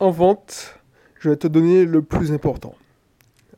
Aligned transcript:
en 0.00 0.10
vente, 0.10 0.80
je 1.18 1.30
vais 1.30 1.36
te 1.36 1.46
donner 1.46 1.84
le 1.84 2.02
plus 2.02 2.32
important. 2.32 2.74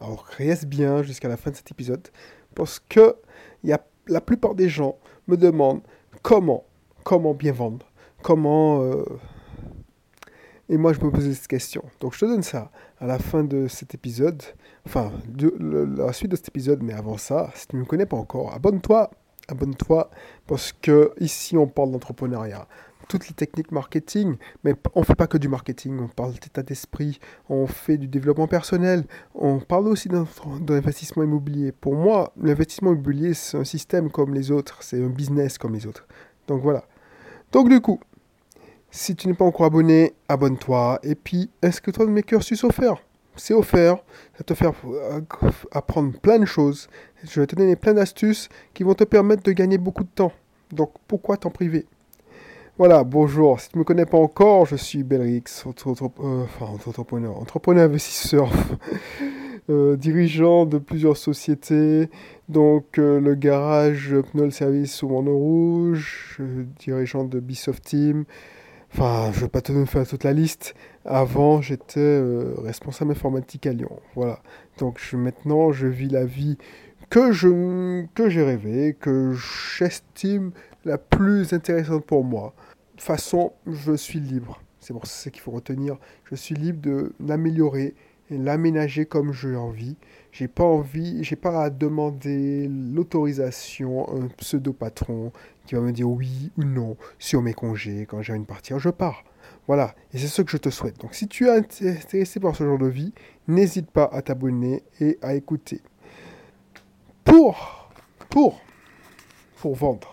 Alors 0.01 0.25
reste 0.37 0.67
bien 0.67 1.03
jusqu'à 1.03 1.29
la 1.29 1.37
fin 1.37 1.51
de 1.51 1.57
cet 1.57 1.71
épisode 1.71 2.07
parce 2.55 2.81
que 2.81 3.17
la 4.09 4.21
plupart 4.21 4.55
des 4.55 4.69
gens 4.69 4.99
me 5.29 5.37
demandent 5.37 5.83
comment, 6.23 6.65
comment 7.05 7.35
bien 7.35 7.53
vendre, 7.53 7.87
comment... 8.23 8.83
Euh, 8.83 9.05
et 10.69 10.79
moi, 10.79 10.93
je 10.93 11.01
me 11.01 11.11
posais 11.11 11.35
cette 11.35 11.49
question. 11.49 11.85
Donc, 12.01 12.15
je 12.15 12.21
te 12.21 12.25
donne 12.25 12.43
ça 12.43 12.71
à 12.99 13.07
la 13.07 13.19
fin 13.19 13.45
de 13.45 13.69
cet 13.69 13.95
épisode. 13.95 14.43
Enfin, 14.87 15.13
de, 15.29 15.55
la 15.97 16.13
suite 16.13 16.31
de 16.31 16.37
cet 16.37 16.49
épisode, 16.49 16.83
mais 16.83 16.95
avant 16.95 17.19
ça, 17.19 17.51
si 17.55 17.69
tu 17.69 17.77
ne 17.77 17.83
me 17.83 17.87
connais 17.87 18.07
pas 18.07 18.17
encore, 18.17 18.55
abonne-toi. 18.55 19.11
Abonne-toi 19.49 20.09
parce 20.47 20.73
que 20.73 21.13
ici, 21.21 21.57
on 21.57 21.67
parle 21.67 21.91
d'entrepreneuriat 21.91 22.67
toutes 23.13 23.29
les 23.29 23.35
techniques 23.35 23.73
marketing, 23.73 24.37
mais 24.65 24.75
on 24.95 25.01
ne 25.01 25.05
fait 25.05 25.15
pas 25.15 25.27
que 25.27 25.37
du 25.37 25.49
marketing, 25.49 25.99
on 26.01 26.09
parle 26.09 26.33
d'état 26.33 26.63
d'esprit, 26.63 27.21
on 27.51 27.67
fait 27.67 27.99
du 27.99 28.09
développement 28.09 28.47
personnel, 28.47 29.05
on 29.35 29.59
parle 29.59 29.89
aussi 29.89 30.09
d'investissement 30.61 31.23
immobilier. 31.23 31.73
Pour 31.73 31.95
moi, 31.95 32.33
l'investissement 32.41 32.93
immobilier, 32.93 33.35
c'est 33.35 33.59
un 33.59 33.65
système 33.65 34.11
comme 34.11 34.33
les 34.33 34.51
autres, 34.51 34.83
c'est 34.83 35.03
un 35.03 35.09
business 35.09 35.59
comme 35.59 35.75
les 35.75 35.87
autres. 35.87 36.07
Donc 36.49 36.63
voilà. 36.63 36.85
Donc 37.53 37.69
du 37.69 37.81
coup, 37.83 38.01
si 38.91 39.15
tu 39.15 39.29
n'es 39.29 39.35
pas 39.35 39.45
encore 39.45 39.67
abonné, 39.67 40.15
abonne-toi 40.29 40.99
et 41.03 41.15
puis 41.15 41.51
inscris-toi 41.63 42.07
dans 42.07 42.13
mes 42.13 42.23
cursus 42.23 42.65
offerts. 42.65 43.03
C'est 43.37 43.55
offert, 43.55 43.99
ça 44.39 44.45
te 44.45 44.55
faire 44.55 44.73
apprendre 45.71 46.19
plein 46.19 46.39
de 46.39 46.47
choses. 46.47 46.89
Je 47.25 47.41
vais 47.41 47.47
te 47.47 47.57
donner 47.57 47.77
plein 47.77 47.93
d'astuces 47.93 48.49
qui 48.73 48.85
vont 48.85 48.95
te 48.95 49.05
permettre 49.05 49.43
de 49.43 49.53
gagner 49.53 49.77
beaucoup 49.77 50.05
de 50.05 50.11
temps. 50.15 50.33
Donc 50.71 50.93
pourquoi 51.07 51.37
t'en 51.37 51.51
priver? 51.51 51.87
Voilà, 52.85 53.05
bonjour. 53.05 53.61
Si 53.61 53.69
tu 53.69 53.77
ne 53.77 53.79
me 53.79 53.85
connais 53.85 54.07
pas 54.07 54.19
encore, 54.19 54.67
je 54.67 54.75
suis 54.75 55.05
Belrix, 55.05 55.45
euh, 55.65 56.47
entrepreneur, 56.61 57.39
entrepreneur 57.39 57.85
investisseur, 57.85 58.51
euh, 59.71 59.97
dirigeant 59.97 60.67
de 60.67 60.79
plusieurs 60.79 61.17
sociétés. 61.17 62.11
Donc, 62.49 62.99
euh, 62.99 63.21
le 63.21 63.37
garage 63.37 64.17
Pnol 64.33 64.51
Service 64.51 64.97
sous 64.97 65.09
Monde 65.09 65.29
Rouge, 65.29 66.41
dirigeant 66.81 67.23
de 67.23 67.39
Bisoft 67.39 67.85
Team. 67.85 68.25
Enfin, 68.93 69.31
je 69.31 69.37
ne 69.37 69.43
vais 69.43 69.49
pas 69.49 69.61
te 69.61 69.85
faire 69.85 70.05
toute 70.05 70.25
la 70.25 70.33
liste. 70.33 70.75
Avant, 71.05 71.61
j'étais 71.61 72.21
responsable 72.65 73.13
informatique 73.13 73.65
à 73.69 73.73
Lyon. 73.73 74.01
Voilà. 74.17 74.41
Donc, 74.79 75.01
maintenant, 75.13 75.71
je 75.71 75.87
vis 75.87 76.09
la 76.09 76.25
vie 76.25 76.59
que 77.11 77.31
je 77.31 78.07
que 78.15 78.29
j'ai 78.29 78.43
rêvé, 78.43 78.97
que 78.99 79.35
j'estime 79.35 80.51
la 80.85 80.99
plus 80.99 81.53
intéressante 81.53 82.05
pour 82.05 82.25
moi. 82.25 82.55
Façon, 83.03 83.53
je 83.67 83.97
suis 83.97 84.21
libre. 84.21 84.63
C'est 84.79 84.93
pour 84.93 85.09
ça 85.09 85.29
qu'il 85.29 85.43
faut 85.43 85.51
retenir. 85.51 85.97
Je 86.31 86.37
suis 86.37 86.55
libre 86.55 86.81
de 86.81 87.13
l'améliorer 87.19 87.97
et 88.31 88.39
l'aménager 88.39 89.07
comme 89.07 89.33
j'ai 89.33 89.57
envie. 89.57 89.97
J'ai 90.31 90.47
pas 90.47 90.63
envie, 90.63 91.25
j'ai 91.25 91.35
pas 91.35 91.65
à 91.65 91.71
demander 91.71 92.69
l'autorisation 92.69 94.09
un 94.09 94.29
pseudo 94.29 94.73
patron 94.73 95.33
qui 95.67 95.75
va 95.75 95.81
me 95.81 95.91
dire 95.91 96.09
oui 96.09 96.53
ou 96.57 96.63
non 96.63 96.97
sur 97.19 97.43
mes 97.43 97.55
congés 97.55 98.07
quand 98.07 98.23
j'ai 98.23 98.35
envie 98.35 98.43
de 98.43 98.47
partir, 98.47 98.79
je 98.79 98.91
pars. 98.91 99.25
Voilà, 99.67 99.97
et 100.15 100.19
c'est 100.19 100.29
ce 100.29 100.43
que 100.43 100.53
je 100.53 100.59
te 100.59 100.71
souhaite. 100.71 101.01
Donc 101.01 101.17
si 101.17 101.27
tu 101.27 101.49
es 101.49 101.51
intéressé 101.51 102.39
par 102.39 102.55
ce 102.55 102.63
genre 102.63 102.79
de 102.79 102.87
vie, 102.87 103.13
n'hésite 103.49 103.91
pas 103.91 104.09
à 104.13 104.23
t'abonner 104.23 104.85
et 105.01 105.19
à 105.23 105.35
écouter. 105.35 105.81
Pour, 107.25 107.91
pour, 108.31 108.61
pour 109.57 109.75
vendre, 109.75 110.13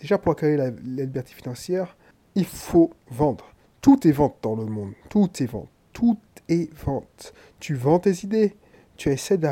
Déjà, 0.00 0.18
pour 0.18 0.32
acquérir 0.32 0.58
la, 0.58 0.70
liberté 0.70 1.32
financière, 1.34 1.96
il 2.36 2.44
faut 2.44 2.92
vendre. 3.10 3.46
Tout 3.80 4.06
est 4.06 4.12
vente 4.12 4.36
dans 4.42 4.54
le 4.54 4.66
monde. 4.66 4.92
Tout 5.08 5.30
est 5.40 5.46
vente. 5.46 5.68
Tout 5.92 6.18
est 6.48 6.72
vente. 6.74 7.32
Tu 7.58 7.74
vends 7.74 7.98
tes 7.98 8.24
idées. 8.24 8.54
Tu 8.96 9.10
essaies 9.10 9.38
de, 9.38 9.48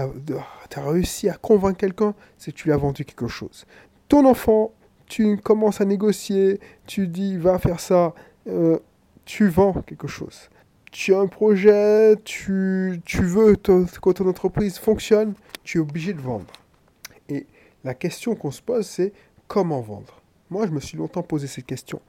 réussi 0.77 1.29
à 1.29 1.35
convaincre 1.35 1.79
quelqu'un, 1.79 2.15
c'est 2.39 2.53
que 2.53 2.57
tu 2.57 2.69
lui 2.69 2.73
as 2.73 2.79
vendu 2.79 3.05
quelque 3.05 3.29
chose. 3.29 3.67
Ton 4.09 4.25
enfant, 4.27 4.73
tu 5.07 5.37
commences 5.37 5.83
à 5.83 5.85
négocier, 5.85 6.61
tu 6.87 7.09
dis 7.09 7.37
va 7.37 7.59
faire 7.59 7.79
ça, 7.79 8.15
euh, 8.47 8.79
tu 9.27 9.49
vends 9.49 9.75
quelque 9.87 10.09
chose. 10.09 10.49
Tu 10.93 11.15
as 11.15 11.19
un 11.19 11.27
projet, 11.27 12.17
tu, 12.25 13.03
tu 13.05 13.23
veux 13.23 13.57
que 13.57 14.11
ton 14.13 14.29
entreprise 14.29 14.79
fonctionne, 14.79 15.35
tu 15.63 15.77
es 15.77 15.81
obligé 15.81 16.15
de 16.15 16.21
vendre. 16.21 16.47
Et 17.29 17.47
la 17.83 17.93
question 17.93 18.35
qu'on 18.35 18.51
se 18.51 18.63
pose, 18.63 18.87
c'est 18.87 19.13
comment 19.47 19.83
vendre? 19.83 20.23
Moi, 20.49 20.67
je 20.67 20.73
me 20.73 20.81
suis 20.81 20.97
longtemps 20.97 21.23
posé 21.23 21.47
cette 21.49 21.67
question. 21.67 22.01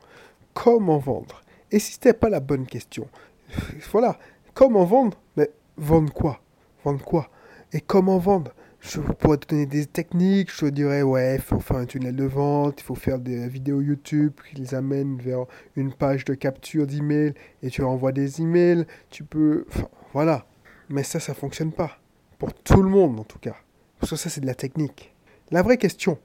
Comment 0.55 0.97
vendre 0.97 1.43
Et 1.69 1.77
si 1.77 1.91
ce 1.91 1.97
n'était 1.97 2.13
pas 2.13 2.29
la 2.29 2.39
bonne 2.39 2.65
question 2.65 3.07
Voilà, 3.91 4.17
comment 4.55 4.85
vendre 4.85 5.19
Mais 5.37 5.51
vendre 5.77 6.11
quoi? 6.11 6.41
Vendre 6.83 7.03
quoi? 7.03 7.29
Et 7.73 7.81
comment 7.81 8.17
vendre? 8.17 8.51
Je 8.79 9.01
pourrais 9.01 9.37
te 9.37 9.47
donner 9.47 9.65
des 9.65 9.85
techniques, 9.85 10.51
je 10.51 10.61
te 10.61 10.65
dirais, 10.65 11.01
ouais, 11.01 11.35
il 11.35 11.41
faut 11.41 11.59
faire 11.59 11.77
un 11.77 11.85
tunnel 11.85 12.15
de 12.15 12.23
vente, 12.23 12.81
il 12.81 12.83
faut 12.83 12.95
faire 12.95 13.19
des 13.19 13.47
vidéos 13.47 13.81
YouTube 13.81 14.33
qui 14.49 14.55
les 14.55 14.73
amènent 14.73 15.17
vers 15.17 15.45
une 15.75 15.91
page 15.91 16.23
de 16.23 16.35
capture 16.35 16.87
d'email 16.87 17.33
et 17.61 17.69
tu 17.69 17.83
envoies 17.83 18.11
des 18.11 18.41
emails, 18.41 18.85
tu 19.09 19.23
peux... 19.23 19.65
Voilà. 20.13 20.45
Mais 20.87 21.03
ça, 21.03 21.19
ça 21.19 21.33
fonctionne 21.33 21.71
pas. 21.71 21.99
Pour 22.37 22.53
tout 22.53 22.81
le 22.81 22.89
monde, 22.89 23.19
en 23.19 23.23
tout 23.23 23.39
cas. 23.39 23.55
Parce 23.99 24.11
que 24.11 24.15
ça, 24.15 24.29
c'est 24.29 24.41
de 24.41 24.45
la 24.45 24.55
technique. 24.55 25.13
La 25.51 25.61
vraie 25.61 25.77
question, 25.77 26.17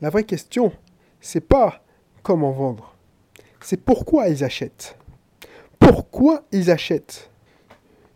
la 0.00 0.10
vraie 0.10 0.24
question, 0.24 0.72
c'est 1.20 1.46
pas 1.46 1.82
comment 2.22 2.50
vendre, 2.50 2.93
c'est 3.64 3.78
pourquoi 3.78 4.28
ils 4.28 4.44
achètent. 4.44 4.96
Pourquoi 5.78 6.44
ils 6.52 6.70
achètent? 6.70 7.30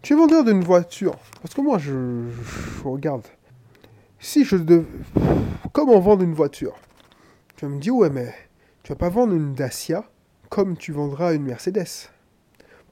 Tu 0.02 0.12
es 0.12 0.16
vendeur 0.16 0.44
d'une 0.44 0.62
voiture, 0.62 1.16
parce 1.42 1.54
que 1.54 1.62
moi 1.62 1.78
je, 1.78 2.28
regarde. 2.84 3.26
Si 4.20 4.44
je 4.44 4.56
devais... 4.56 4.84
Comment 5.72 6.00
vendre 6.00 6.22
une 6.22 6.34
voiture 6.34 6.74
Tu 7.56 7.64
vas 7.64 7.70
me 7.70 7.80
dire, 7.80 7.94
ouais, 7.94 8.10
mais 8.10 8.34
tu 8.82 8.92
vas 8.92 8.96
pas 8.96 9.08
vendre 9.08 9.32
une 9.32 9.54
Dacia 9.54 10.04
comme 10.50 10.76
tu 10.76 10.92
vendras 10.92 11.34
une 11.34 11.44
Mercedes. 11.44 12.10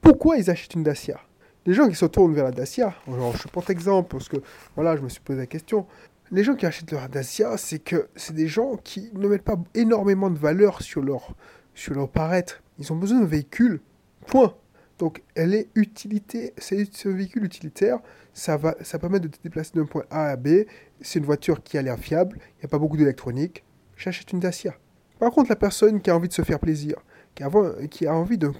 Pourquoi 0.01 0.37
ils 0.37 0.49
achètent 0.49 0.73
une 0.73 0.83
Dacia? 0.83 1.19
Les 1.65 1.73
gens 1.73 1.87
qui 1.87 1.95
se 1.95 2.05
tournent 2.05 2.33
vers 2.33 2.45
la 2.45 2.51
Dacia, 2.51 2.95
je 3.07 3.47
prends 3.49 3.65
exemple 3.69 4.09
parce 4.11 4.29
que 4.29 4.37
voilà, 4.75 4.95
je 4.95 5.01
me 5.01 5.09
suis 5.09 5.21
posé 5.21 5.39
la 5.39 5.47
question 5.47 5.85
les 6.31 6.43
gens 6.43 6.55
qui 6.55 6.65
achètent 6.65 6.91
leur 6.91 7.07
Dacia, 7.09 7.57
c'est 7.57 7.79
que 7.79 8.09
c'est 8.15 8.33
des 8.33 8.47
gens 8.47 8.75
qui 8.77 9.09
ne 9.13 9.27
mettent 9.27 9.43
pas 9.43 9.57
énormément 9.73 10.29
de 10.29 10.37
valeur 10.37 10.81
sur 10.81 11.01
leur, 11.01 11.35
sur 11.77 11.93
leur 11.93 12.09
paraître. 12.09 12.61
Ils 12.79 12.91
ont 12.91 12.95
besoin 12.95 13.19
d'un 13.19 13.25
véhicule. 13.25 13.81
Point. 14.25 14.55
Donc, 14.99 15.23
elle 15.35 15.53
est 15.53 15.69
utilité, 15.75 16.53
c'est 16.57 16.87
un 17.05 17.11
véhicule 17.11 17.45
utilitaire. 17.45 17.99
Ça, 18.33 18.57
va, 18.57 18.75
ça 18.81 18.99
permet 18.99 19.19
de 19.19 19.27
te 19.27 19.37
déplacer 19.41 19.71
d'un 19.75 19.85
point 19.85 20.03
A 20.09 20.29
à 20.29 20.35
B. 20.35 20.65
C'est 21.01 21.19
une 21.19 21.25
voiture 21.25 21.63
qui 21.63 21.77
a 21.77 21.81
l'air 21.81 21.97
fiable. 21.97 22.39
Il 22.39 22.59
n'y 22.61 22.65
a 22.65 22.67
pas 22.67 22.79
beaucoup 22.79 22.97
d'électronique. 22.97 23.63
J'achète 23.95 24.31
une 24.31 24.39
Dacia. 24.39 24.75
Par 25.19 25.31
contre, 25.31 25.49
la 25.49 25.55
personne 25.55 26.01
qui 26.01 26.09
a 26.09 26.15
envie 26.15 26.27
de 26.27 26.33
se 26.33 26.41
faire 26.41 26.59
plaisir, 26.59 26.95
qui 27.35 27.43
a, 27.43 27.49
qui 27.89 28.07
a 28.07 28.13
envie 28.13 28.37
d'un 28.37 28.53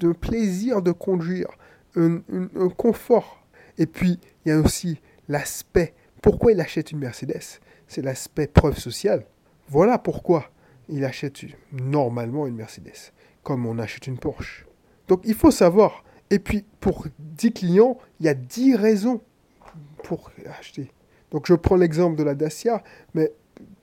d'un 0.00 0.12
plaisir 0.14 0.80
de 0.80 0.92
conduire, 0.92 1.48
un 1.94 2.22
confort. 2.76 3.46
Et 3.76 3.86
puis, 3.86 4.18
il 4.44 4.48
y 4.48 4.52
a 4.52 4.58
aussi 4.58 5.00
l'aspect 5.28 5.94
pourquoi 6.22 6.52
il 6.52 6.60
achète 6.60 6.92
une 6.92 6.98
Mercedes? 6.98 7.60
C'est 7.88 8.02
l'aspect 8.02 8.46
preuve 8.46 8.78
sociale. 8.78 9.24
Voilà 9.68 9.98
pourquoi 9.98 10.50
il 10.90 11.04
achète 11.04 11.40
normalement 11.72 12.46
une 12.46 12.56
Mercedes, 12.56 13.12
comme 13.42 13.66
on 13.66 13.78
achète 13.78 14.06
une 14.06 14.18
Porsche. 14.18 14.66
Donc 15.08 15.20
il 15.24 15.34
faut 15.34 15.50
savoir. 15.50 16.04
Et 16.30 16.38
puis 16.38 16.64
pour 16.80 17.06
10 17.18 17.52
clients, 17.52 17.98
il 18.20 18.26
y 18.26 18.28
a 18.28 18.34
10 18.34 18.76
raisons 18.76 19.20
pour 20.04 20.30
acheter. 20.58 20.90
Donc 21.30 21.46
je 21.46 21.54
prends 21.54 21.76
l'exemple 21.76 22.16
de 22.16 22.22
la 22.22 22.34
Dacia, 22.34 22.82
mais 23.14 23.32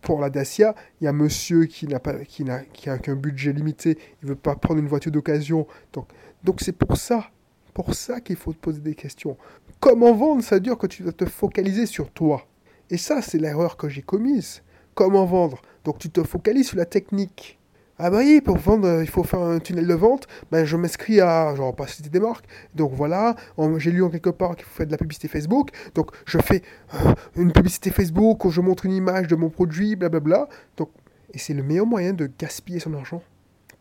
pour 0.02 0.20
la 0.20 0.30
Dacia, 0.30 0.76
il 1.02 1.06
y 1.06 1.08
a 1.08 1.14
monsieur 1.14 1.66
qui 1.66 1.88
n'a 1.88 1.98
a 1.98 2.98
qu'un 2.98 3.16
budget 3.16 3.54
limité, 3.54 3.98
il 4.22 4.30
veut 4.30 4.36
pas 4.36 4.56
prendre 4.56 4.80
une 4.80 4.88
voiture 4.88 5.12
d'occasion. 5.12 5.68
Donc 5.94 6.08
donc 6.44 6.62
c'est 6.62 6.74
pour 6.74 6.98
ça 6.98 7.32
pour 7.78 7.94
ça 7.94 8.22
qu'il 8.22 8.38
faut 8.38 8.54
te 8.54 8.58
poser 8.58 8.80
des 8.80 8.96
questions. 8.96 9.38
Comment 9.80 10.12
vendre, 10.12 10.44
ça 10.44 10.60
dure 10.60 10.80
que 10.80 10.88
tu 10.88 11.04
dois 11.04 11.12
te 11.12 11.26
focaliser 11.26 11.86
sur 11.86 12.10
toi. 12.10 12.48
Et 12.90 12.98
ça, 12.98 13.22
c'est 13.22 13.38
l'erreur 13.38 13.78
que 13.78 13.88
j'ai 13.88 14.02
commise. 14.02 14.64
Comment 14.96 15.26
vendre? 15.26 15.62
Donc 15.88 16.00
tu 16.00 16.10
te 16.10 16.22
focalises 16.22 16.68
sur 16.68 16.76
la 16.76 16.86
technique. 16.86 17.58
Ah 17.98 18.10
bah 18.10 18.18
oui, 18.18 18.42
pour 18.42 18.58
vendre, 18.58 18.90
euh, 18.90 19.04
il 19.06 19.10
faut 19.10 19.24
faire 19.24 19.40
un 19.40 19.60
tunnel 19.60 19.88
de 19.88 19.94
vente. 19.94 20.28
Ben, 20.52 20.66
je 20.66 20.76
m'inscris 20.76 21.22
à, 21.22 21.56
genre, 21.56 21.74
pas 21.74 21.88
citer 21.88 22.10
des 22.10 22.20
marques. 22.20 22.44
Donc 22.76 22.92
voilà, 22.92 23.38
j'ai 23.78 23.92
lu 23.92 24.04
en 24.04 24.10
quelque 24.10 24.30
part 24.30 24.58
qu'il 24.58 24.66
faut 24.66 24.76
faire 24.76 24.86
de 24.86 24.92
la 24.92 24.98
publicité 24.98 25.30
Facebook. 25.30 25.70
Donc 25.96 26.12
je 26.26 26.40
fais 26.40 26.62
euh, 26.94 27.14
une 27.38 27.54
publicité 27.54 27.90
Facebook 27.90 28.44
où 28.44 28.52
je 28.52 28.60
montre 28.60 28.86
une 28.86 28.92
image 28.92 29.28
de 29.28 29.38
mon 29.38 29.50
produit, 29.50 29.96
blablabla. 29.96 30.50
Donc, 30.76 30.90
et 31.34 31.38
c'est 31.38 31.54
le 31.54 31.64
meilleur 31.64 31.86
moyen 31.86 32.12
de 32.12 32.30
gaspiller 32.38 32.82
son 32.82 32.94
argent. 32.94 33.24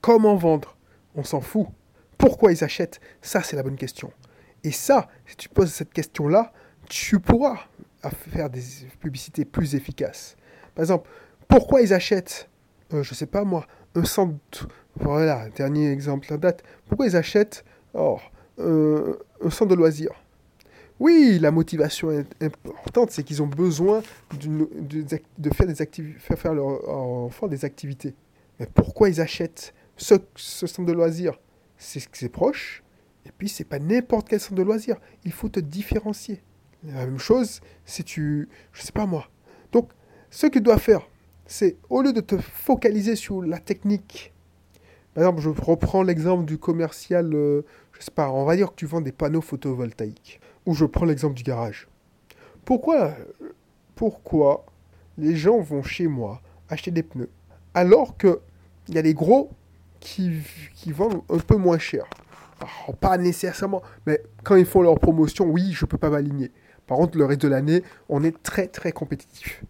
Comment 0.00 0.36
vendre? 0.36 0.76
On 1.16 1.24
s'en 1.24 1.40
fout. 1.40 1.66
Pourquoi 2.16 2.52
ils 2.52 2.62
achètent? 2.62 3.00
Ça, 3.20 3.42
c'est 3.42 3.56
la 3.56 3.64
bonne 3.64 3.74
question. 3.74 4.12
Et 4.62 4.70
ça, 4.70 5.08
si 5.26 5.34
tu 5.34 5.48
poses 5.48 5.72
cette 5.72 5.92
question-là, 5.92 6.52
tu 6.88 7.18
pourras 7.18 7.66
faire 8.30 8.48
des 8.48 8.62
publicités 9.00 9.44
plus 9.44 9.74
efficaces. 9.74 10.36
Par 10.76 10.84
exemple, 10.84 11.08
pourquoi 11.48 11.82
ils 11.82 11.92
achètent, 11.92 12.48
euh, 12.92 13.02
je 13.02 13.12
ne 13.12 13.14
sais 13.14 13.26
pas 13.26 13.44
moi, 13.44 13.66
un 13.94 14.04
centre... 14.04 14.68
Voilà, 14.98 15.50
dernier 15.50 15.90
exemple 15.90 16.32
en 16.32 16.38
date. 16.38 16.62
Pourquoi 16.86 17.06
ils 17.06 17.16
achètent... 17.16 17.64
Oh, 17.92 18.18
un 18.58 19.50
centre 19.50 19.66
de 19.66 19.74
loisirs? 19.74 20.12
Oui, 20.98 21.38
la 21.38 21.50
motivation 21.50 22.10
est 22.10 22.42
importante, 22.42 23.10
c'est 23.10 23.22
qu'ils 23.22 23.42
ont 23.42 23.46
besoin 23.46 24.02
de, 24.32 24.66
faire, 25.52 25.66
des 25.66 25.74
faire 26.18 26.38
faire 26.38 26.54
leurs 26.54 26.88
enfants 26.88 27.48
des 27.48 27.66
activités. 27.66 28.14
Mais 28.58 28.66
pourquoi 28.66 29.10
ils 29.10 29.20
achètent 29.20 29.74
ce, 29.98 30.14
ce 30.36 30.66
centre 30.66 30.88
de 30.88 30.94
loisirs? 30.94 31.38
C'est 31.76 32.00
que 32.00 32.16
c'est 32.16 32.30
proche, 32.30 32.82
et 33.26 33.30
puis 33.36 33.50
c'est 33.50 33.64
pas 33.64 33.78
n'importe 33.78 34.30
quel 34.30 34.40
centre 34.40 34.54
de 34.54 34.62
loisirs. 34.62 34.96
Il 35.24 35.32
faut 35.32 35.50
te 35.50 35.60
différencier. 35.60 36.42
La 36.82 37.04
même 37.04 37.18
chose 37.18 37.60
si 37.84 38.02
tu... 38.02 38.48
Je 38.72 38.80
sais 38.80 38.92
pas 38.92 39.04
moi. 39.04 39.28
Donc, 39.72 39.90
ce 40.30 40.46
que 40.46 40.54
tu 40.54 40.62
dois 40.62 40.78
faire, 40.78 41.06
c'est 41.46 41.76
au 41.90 42.02
lieu 42.02 42.12
de 42.12 42.20
te 42.20 42.36
focaliser 42.36 43.16
sur 43.16 43.42
la 43.42 43.58
technique, 43.58 44.32
par 45.16 45.24
exemple, 45.24 45.40
je 45.40 45.48
reprends 45.48 46.02
l'exemple 46.02 46.44
du 46.44 46.58
commercial, 46.58 47.32
euh, 47.32 47.62
je 47.98 48.04
sais 48.04 48.10
pas, 48.10 48.30
on 48.30 48.44
va 48.44 48.54
dire 48.54 48.68
que 48.68 48.74
tu 48.74 48.84
vends 48.84 49.00
des 49.00 49.12
panneaux 49.12 49.40
photovoltaïques. 49.40 50.40
Ou 50.66 50.74
je 50.74 50.84
prends 50.84 51.06
l'exemple 51.06 51.32
du 51.32 51.42
garage. 51.42 51.88
Pourquoi, 52.66 53.14
pourquoi 53.94 54.66
les 55.16 55.34
gens 55.34 55.58
vont 55.58 55.82
chez 55.82 56.06
moi 56.06 56.42
acheter 56.68 56.90
des 56.90 57.02
pneus 57.02 57.30
alors 57.72 58.18
qu'il 58.18 58.36
y 58.88 58.98
a 58.98 59.02
les 59.02 59.14
gros 59.14 59.48
qui, 60.00 60.32
qui 60.74 60.92
vendent 60.92 61.22
un 61.30 61.38
peu 61.38 61.56
moins 61.56 61.78
cher? 61.78 62.04
Pas 63.00 63.16
nécessairement, 63.16 63.82
mais 64.06 64.20
quand 64.44 64.56
ils 64.56 64.66
font 64.66 64.82
leur 64.82 64.98
promotion, 64.98 65.46
oui, 65.46 65.72
je 65.72 65.86
ne 65.86 65.88
peux 65.88 65.96
pas 65.96 66.10
m'aligner. 66.10 66.50
Par 66.86 66.98
contre, 66.98 67.16
le 67.16 67.24
reste 67.24 67.40
de 67.40 67.48
l'année, 67.48 67.82
on 68.10 68.22
est 68.22 68.42
très 68.42 68.66
très 68.66 68.92
compétitif. 68.92 69.64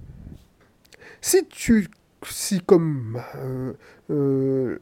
Si 1.20 1.46
tu 1.46 1.88
si 2.24 2.60
comme 2.60 3.20
euh, 3.36 3.72
euh, 4.10 4.78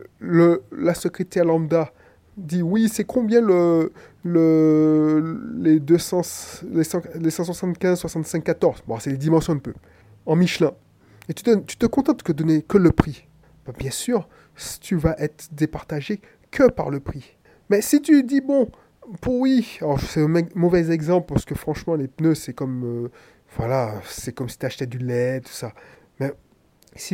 la 0.72 0.94
secrétaire 0.94 1.44
lambda 1.44 1.92
dit 2.36 2.62
oui, 2.62 2.88
c'est 2.88 3.04
combien 3.04 3.40
le, 3.40 3.92
le, 4.24 5.40
les, 5.56 5.78
200, 5.78 6.22
les, 6.72 7.30
175, 7.30 7.98
65, 7.98 8.44
14 8.44 8.82
Bon, 8.86 8.98
c'est 8.98 9.10
les 9.10 9.16
dimensions 9.16 9.52
un 9.52 9.58
peu. 9.58 9.74
En 10.26 10.36
Michelin. 10.36 10.72
Et 11.28 11.34
tu 11.34 11.42
te, 11.42 11.54
tu 11.56 11.76
te 11.76 11.86
contentes 11.86 12.22
que 12.22 12.32
donner 12.32 12.62
que 12.62 12.78
le 12.78 12.90
prix? 12.90 13.26
Bah, 13.66 13.72
bien 13.78 13.90
sûr, 13.90 14.28
tu 14.80 14.96
vas 14.96 15.14
être 15.18 15.48
départagé 15.52 16.20
que 16.50 16.68
par 16.70 16.90
le 16.90 17.00
prix. 17.00 17.36
Mais 17.70 17.80
si 17.80 18.02
tu 18.02 18.22
dis, 18.24 18.40
bon, 18.40 18.70
pour 19.20 19.40
oui, 19.40 19.78
alors 19.80 20.00
c'est 20.00 20.22
un 20.22 20.42
mauvais 20.54 20.90
exemple 20.90 21.32
parce 21.32 21.44
que 21.44 21.54
franchement, 21.54 21.94
les 21.94 22.08
pneus, 22.08 22.34
c'est 22.34 22.54
comme. 22.54 23.04
Euh, 23.04 23.08
voilà, 23.56 24.00
c'est 24.04 24.32
comme 24.32 24.48
si 24.48 24.58
tu 24.58 24.66
achetais 24.66 24.86
du 24.86 24.98
lait, 24.98 25.40
tout 25.40 25.52
ça. 25.52 25.72
Mais 26.20 26.32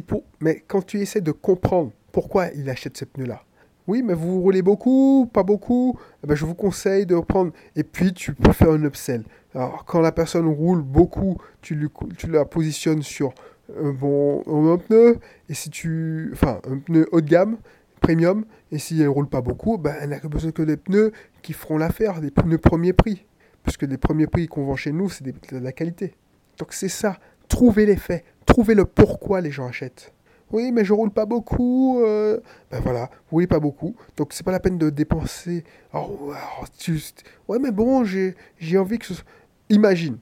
pour... 0.07 0.25
Mais 0.41 0.63
quand 0.67 0.85
tu 0.85 1.01
essaies 1.01 1.21
de 1.21 1.33
comprendre 1.33 1.93
pourquoi 2.13 2.49
il 2.49 2.69
achète 2.69 2.97
ce 2.97 3.05
pneu-là, 3.05 3.43
oui, 3.87 4.03
mais 4.03 4.15
vous 4.15 4.41
roulez 4.41 4.63
beaucoup, 4.63 5.29
pas 5.33 5.43
beaucoup, 5.43 5.99
eh 6.23 6.27
ben, 6.27 6.37
je 6.37 6.45
vous 6.45 6.55
conseille 6.55 7.07
de 7.07 7.17
reprendre. 7.17 7.53
Et 7.75 7.83
puis, 7.83 8.13
tu 8.13 8.35
peux 8.35 8.53
faire 8.53 8.71
un 8.71 8.85
upsell. 8.85 9.25
Alors, 9.53 9.85
quand 9.85 10.01
la 10.01 10.13
personne 10.13 10.47
roule 10.47 10.83
beaucoup, 10.83 11.39
tu, 11.61 11.75
lui, 11.75 11.89
tu 12.17 12.29
la 12.29 12.45
positionnes 12.45 13.03
sur 13.03 13.35
un 13.83 13.91
bon 13.91 14.43
un 14.47 14.79
pneu, 14.79 15.19
et 15.49 15.55
si 15.55 15.71
tu. 15.71 16.31
Enfin, 16.33 16.61
un 16.69 16.79
pneu 16.79 17.09
haut 17.11 17.21
de 17.21 17.29
gamme, 17.29 17.57
premium, 18.01 18.45
et 18.71 18.79
si 18.79 19.01
elle 19.01 19.09
roule 19.09 19.29
pas 19.29 19.41
beaucoup, 19.41 19.77
ben, 19.77 19.95
elle 20.01 20.11
n'a 20.11 20.21
besoin 20.21 20.53
que 20.53 20.63
des 20.63 20.77
pneus 20.77 21.13
qui 21.43 21.53
feront 21.53 21.79
l'affaire, 21.79 22.21
des 22.21 22.31
pneus 22.31 22.59
premier 22.59 22.93
prix. 22.93 23.27
Parce 23.65 23.77
que 23.77 23.87
les 23.87 23.99
premiers 23.99 24.27
prix 24.27 24.47
qu'on 24.47 24.65
vend 24.65 24.77
chez 24.77 24.93
nous, 24.93 25.11
c'est 25.11 25.25
de 25.25 25.59
la 25.59 25.73
qualité. 25.73 26.15
Donc, 26.59 26.73
c'est 26.73 26.89
ça. 26.89 27.19
Trouver 27.51 27.85
l'effet, 27.85 28.25
trouver 28.47 28.75
le 28.75 28.87
pourquoi 28.87 29.43
les 29.43 29.51
gens 29.51 29.67
achètent. 29.67 30.15
Oui, 30.53 30.73
mais 30.73 30.85
je 30.85 30.93
roule 30.93 31.11
pas 31.11 31.27
beaucoup. 31.27 32.01
Euh, 32.01 32.41
ben 32.71 32.81
voilà, 32.81 33.11
vous 33.27 33.33
roulez 33.37 33.47
pas 33.49 33.61
beaucoup. 33.61 33.95
Donc 34.17 34.33
c'est 34.33 34.45
pas 34.45 34.53
la 34.53 34.61
peine 34.61 34.79
de 34.79 34.89
dépenser. 34.89 35.65
Oh, 35.93 36.33
juste... 36.81 37.25
Ouais, 37.49 37.59
mais 37.59 37.73
bon, 37.73 38.05
j'ai 38.05 38.35
envie 38.79 38.99
que 38.99 39.05
ce 39.05 39.15
soit... 39.15 39.27
Imagine, 39.69 40.19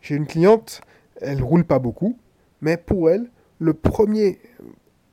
j'ai 0.00 0.14
une 0.14 0.26
cliente, 0.26 0.82
elle 1.20 1.42
roule 1.42 1.64
pas 1.64 1.78
beaucoup, 1.78 2.16
mais 2.60 2.76
pour 2.76 3.10
elle, 3.10 3.30
le 3.58 3.72
premier, 3.74 4.38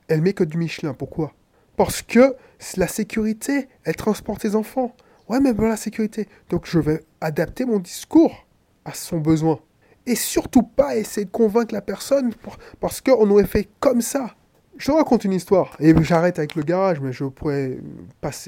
elle 0.08 0.20
met 0.22 0.34
que 0.34 0.44
du 0.44 0.58
Michelin. 0.58 0.94
Pourquoi? 0.94 1.32
Parce 1.76 2.02
que 2.02 2.36
la 2.76 2.88
sécurité, 2.88 3.68
elle 3.84 3.96
transporte 3.96 4.42
ses 4.42 4.54
enfants. 4.54 4.94
Ouais, 5.28 5.40
mais 5.40 5.52
voilà 5.52 5.70
la 5.70 5.76
sécurité. 5.76 6.28
Donc 6.50 6.66
je 6.66 6.78
vais 6.78 7.02
adapter 7.20 7.64
mon 7.64 7.78
discours 7.78 8.46
à 8.84 8.92
son 8.92 9.18
besoin. 9.18 9.58
Et 10.06 10.14
surtout 10.14 10.62
pas 10.62 10.96
essayer 10.96 11.24
de 11.24 11.30
convaincre 11.30 11.74
la 11.74 11.82
personne 11.82 12.32
parce 12.80 13.00
qu'on 13.00 13.28
aurait 13.30 13.46
fait 13.46 13.68
comme 13.80 14.00
ça. 14.00 14.34
Je 14.78 14.86
te 14.86 14.92
raconte 14.92 15.24
une 15.24 15.32
histoire. 15.32 15.74
Et 15.80 15.94
j'arrête 16.02 16.38
avec 16.38 16.54
le 16.54 16.62
garage, 16.62 17.00
mais 17.00 17.12
je 17.12 17.24
pourrais 17.24 17.78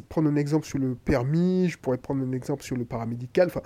prendre 0.09 0.29
un 0.29 0.37
exemple 0.37 0.67
sur 0.67 0.79
le 0.79 0.95
permis, 0.95 1.69
je 1.69 1.79
pourrais 1.79 1.99
prendre 1.99 2.23
un 2.23 2.33
exemple 2.33 2.63
sur 2.63 2.77
le 2.77 2.85
paramédical. 2.85 3.49
Enfin, 3.49 3.63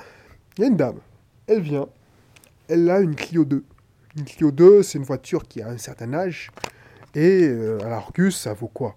il 0.56 0.62
y 0.62 0.64
a 0.64 0.68
une 0.68 0.76
dame. 0.76 0.98
Elle 1.46 1.60
vient. 1.60 1.88
Elle 2.68 2.88
a 2.88 3.00
une 3.00 3.16
Clio 3.16 3.44
2. 3.44 3.64
Une 4.16 4.24
Clio 4.24 4.50
2, 4.50 4.82
c'est 4.82 4.98
une 4.98 5.04
voiture 5.04 5.48
qui 5.48 5.60
a 5.60 5.68
un 5.68 5.78
certain 5.78 6.14
âge. 6.14 6.50
Et 7.14 7.48
euh, 7.48 7.78
à 7.84 7.88
l'Argus, 7.88 8.38
ça 8.38 8.54
vaut 8.54 8.68
quoi? 8.68 8.94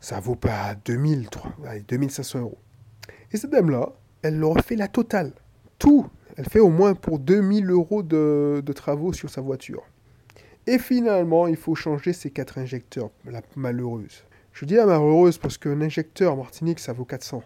Ça 0.00 0.20
vaut 0.20 0.36
pas 0.36 0.74
2000, 0.84 1.28
2500 1.88 2.40
euros. 2.40 2.58
Et 3.30 3.36
cette 3.36 3.50
dame-là, 3.50 3.92
elle 4.22 4.38
leur 4.38 4.58
fait 4.60 4.76
la 4.76 4.88
totale. 4.88 5.32
Tout, 5.78 6.06
elle 6.36 6.48
fait 6.48 6.60
au 6.60 6.70
moins 6.70 6.94
pour 6.94 7.18
2000 7.18 7.70
euros 7.70 8.02
de, 8.02 8.62
travaux 8.74 9.12
sur 9.12 9.30
sa 9.30 9.40
voiture. 9.40 9.82
Et 10.66 10.78
finalement, 10.78 11.46
il 11.46 11.56
faut 11.56 11.74
changer 11.74 12.12
ses 12.12 12.30
quatre 12.30 12.58
injecteurs, 12.58 13.10
la 13.24 13.42
malheureuse. 13.56 14.24
Je 14.52 14.64
dis 14.64 14.74
la 14.74 14.86
malheureuse 14.86 15.38
parce 15.38 15.58
qu'un 15.58 15.80
injecteur 15.80 16.36
Martinique, 16.36 16.78
ça 16.78 16.92
vaut 16.92 17.04
400. 17.04 17.42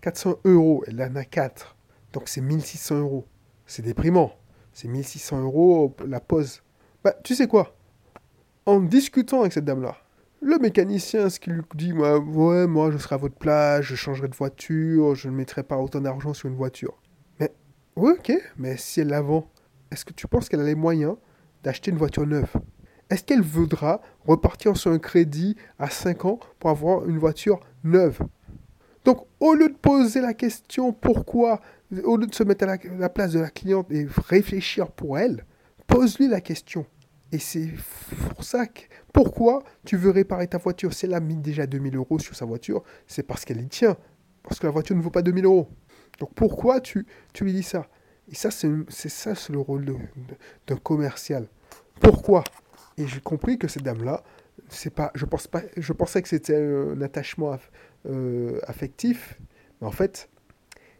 400 0.00 0.36
euros, 0.44 0.84
elle 0.86 1.02
en 1.02 1.16
a 1.16 1.24
4. 1.24 1.76
Donc 2.12 2.28
c'est 2.28 2.40
1600 2.40 3.00
euros. 3.00 3.26
C'est 3.66 3.82
déprimant. 3.82 4.32
C'est 4.72 4.88
1600 4.88 5.42
euros 5.42 5.94
la 6.06 6.20
pause. 6.20 6.62
Bah, 7.02 7.14
tu 7.24 7.34
sais 7.34 7.48
quoi? 7.48 7.76
En 8.66 8.80
discutant 8.80 9.40
avec 9.40 9.52
cette 9.52 9.64
dame-là, 9.64 9.96
le 10.40 10.58
mécanicien, 10.58 11.28
ce 11.28 11.40
qu'il 11.40 11.54
lui 11.54 11.62
dit, 11.74 11.92
moi, 11.92 12.18
ouais, 12.18 12.66
moi 12.66 12.90
je 12.90 12.98
serai 12.98 13.14
à 13.14 13.18
votre 13.18 13.36
place, 13.36 13.82
je 13.82 13.94
changerai 13.94 14.28
de 14.28 14.36
voiture, 14.36 15.14
je 15.14 15.28
ne 15.28 15.34
mettrai 15.34 15.62
pas 15.62 15.78
autant 15.78 16.00
d'argent 16.00 16.34
sur 16.34 16.48
une 16.48 16.56
voiture. 16.56 16.94
Oui, 17.96 18.12
ok, 18.12 18.30
mais 18.58 18.76
si 18.76 19.00
elle 19.00 19.08
la 19.08 19.22
vend, 19.22 19.50
est-ce 19.90 20.04
que 20.04 20.12
tu 20.12 20.28
penses 20.28 20.50
qu'elle 20.50 20.60
a 20.60 20.64
les 20.64 20.74
moyens 20.74 21.16
d'acheter 21.62 21.90
une 21.90 21.96
voiture 21.96 22.26
neuve? 22.26 22.52
Est-ce 23.08 23.24
qu'elle 23.24 23.40
voudra 23.40 24.02
repartir 24.26 24.76
sur 24.76 24.90
un 24.90 24.98
crédit 24.98 25.56
à 25.78 25.88
5 25.88 26.26
ans 26.26 26.38
pour 26.58 26.68
avoir 26.68 27.08
une 27.08 27.16
voiture 27.16 27.58
neuve? 27.84 28.20
Donc, 29.06 29.24
au 29.40 29.54
lieu 29.54 29.70
de 29.70 29.74
poser 29.74 30.20
la 30.20 30.34
question 30.34 30.92
pourquoi, 30.92 31.62
au 32.04 32.18
lieu 32.18 32.26
de 32.26 32.34
se 32.34 32.42
mettre 32.42 32.68
à 32.68 32.76
la, 32.98 33.08
place 33.08 33.32
de 33.32 33.40
la 33.40 33.48
cliente 33.48 33.90
et 33.90 34.06
réfléchir 34.28 34.90
pour 34.90 35.18
elle, 35.18 35.46
pose-lui 35.86 36.28
la 36.28 36.42
question. 36.42 36.84
Et 37.32 37.38
c'est 37.38 37.70
pour 38.34 38.44
ça 38.44 38.66
que, 38.66 38.82
pourquoi 39.14 39.62
tu 39.86 39.96
veux 39.96 40.10
réparer 40.10 40.48
ta 40.48 40.58
voiture? 40.58 40.92
Si 40.92 41.06
elle 41.06 41.14
a 41.14 41.20
mis 41.20 41.36
déjà 41.36 41.66
2000 41.66 41.96
euros 41.96 42.18
sur 42.18 42.36
sa 42.36 42.44
voiture, 42.44 42.82
c'est 43.06 43.22
parce 43.22 43.46
qu'elle 43.46 43.62
y 43.62 43.68
tient. 43.68 43.96
Parce 44.42 44.58
que 44.58 44.66
la 44.66 44.72
voiture 44.72 44.94
ne 44.94 45.00
vaut 45.00 45.10
pas 45.10 45.22
2000 45.22 45.46
euros. 45.46 45.70
Donc 46.18 46.30
pourquoi 46.34 46.80
tu, 46.80 47.06
tu 47.32 47.44
lui 47.44 47.52
dis 47.52 47.62
ça? 47.62 47.86
Et 48.30 48.34
ça, 48.34 48.50
c'est 48.50 49.08
ça, 49.08 49.34
c'est 49.34 49.52
le 49.52 49.60
rôle 49.60 49.84
d'un 50.66 50.76
commercial. 50.76 51.46
Pourquoi? 52.00 52.42
Et 52.98 53.06
j'ai 53.06 53.20
compris 53.20 53.58
que 53.58 53.68
cette 53.68 53.84
dame-là, 53.84 54.24
c'est 54.68 54.92
pas, 54.92 55.12
je, 55.14 55.24
pense 55.24 55.46
pas, 55.46 55.62
je 55.76 55.92
pensais 55.92 56.22
que 56.22 56.28
c'était 56.28 56.56
un 56.56 57.00
attachement 57.02 57.56
euh, 58.06 58.58
affectif, 58.64 59.38
mais 59.80 59.86
en 59.86 59.92
fait, 59.92 60.28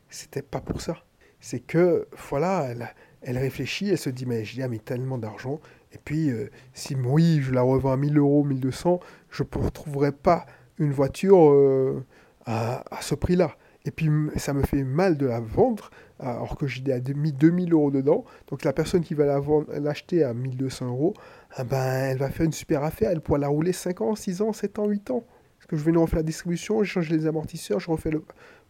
c'était 0.08 0.42
pas 0.42 0.60
pour 0.60 0.80
ça. 0.80 0.98
C'est 1.40 1.60
que, 1.60 2.06
voilà, 2.30 2.68
elle, 2.70 2.94
elle, 3.22 3.38
réfléchit, 3.38 3.88
elle 3.90 3.98
se 3.98 4.10
dit, 4.10 4.26
mais 4.26 4.44
j'ai 4.44 4.66
mis 4.68 4.78
tellement 4.78 5.18
d'argent, 5.18 5.60
et 5.92 5.98
puis, 6.04 6.30
euh, 6.30 6.50
si 6.74 6.94
oui, 6.94 7.40
je 7.40 7.52
la 7.52 7.62
revends 7.62 7.92
à 7.92 7.96
1000 7.96 8.18
euros, 8.18 8.44
1200, 8.44 9.00
je 9.30 9.42
ne 9.42 9.64
retrouverai 9.64 10.12
pas 10.12 10.44
une 10.78 10.92
voiture 10.92 11.50
euh, 11.50 12.04
à, 12.44 12.84
à, 12.94 13.00
ce 13.00 13.14
prix-là. 13.14 13.56
Et 13.86 13.92
puis 13.92 14.10
ça 14.36 14.52
me 14.52 14.62
fait 14.62 14.82
mal 14.82 15.16
de 15.16 15.26
la 15.26 15.40
vendre 15.40 15.90
alors 16.18 16.56
que 16.56 16.66
j'ai 16.66 16.82
mis 17.14 17.32
2000 17.32 17.72
euros 17.72 17.92
dedans. 17.92 18.24
Donc 18.48 18.64
la 18.64 18.72
personne 18.72 19.02
qui 19.02 19.14
va 19.14 19.40
l'acheter 19.80 20.24
à 20.24 20.34
1200 20.34 20.88
euros, 20.88 21.14
ah 21.54 21.62
ben, 21.62 22.10
elle 22.10 22.18
va 22.18 22.28
faire 22.28 22.46
une 22.46 22.52
super 22.52 22.82
affaire. 22.82 23.10
Elle 23.10 23.20
pourra 23.20 23.38
la 23.38 23.48
rouler 23.48 23.72
5 23.72 24.00
ans, 24.00 24.16
6 24.16 24.42
ans, 24.42 24.52
7 24.52 24.80
ans, 24.80 24.86
8 24.86 25.10
ans. 25.12 25.24
Parce 25.58 25.68
que 25.68 25.76
je 25.76 25.84
vais 25.84 25.92
nous 25.92 26.02
refaire 26.02 26.18
la 26.18 26.24
distribution, 26.24 26.82
je 26.82 26.90
change 26.90 27.08
les 27.10 27.26
amortisseurs, 27.26 27.78
je 27.78 27.90
refais 27.90 28.10
le... 28.10 28.24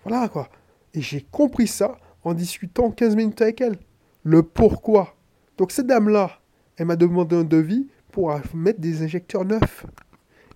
Voilà 0.05 0.29
quoi. 0.29 0.51
Et 0.93 1.01
j'ai 1.01 1.23
compris 1.23 1.67
ça 1.67 1.97
en 2.23 2.35
discutant 2.35 2.91
15 2.91 3.17
minutes 3.17 3.41
avec 3.41 3.63
elle. 3.63 3.77
Le 4.23 4.43
pourquoi. 4.43 5.17
Donc 5.57 5.73
cette 5.73 5.87
dame-là, 5.87 6.41
elle 6.77 6.87
m'a 6.87 6.97
demandé 6.97 7.37
un 7.37 7.45
devis 7.45 7.89
pour 8.13 8.39
mettre 8.55 8.81
des 8.81 9.03
injecteurs 9.03 9.47
neufs. 9.47 9.87